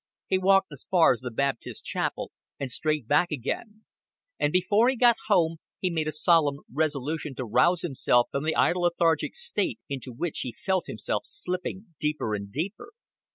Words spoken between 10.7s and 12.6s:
himself slipping deeper and